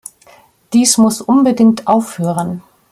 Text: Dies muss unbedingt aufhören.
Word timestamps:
Dies 0.73 0.97
muss 0.97 1.21
unbedingt 1.21 1.85
aufhören. 1.85 2.63